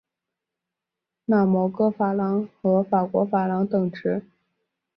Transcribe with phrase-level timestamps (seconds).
[1.25, 4.23] 摩纳哥法郎和法国法郎等值。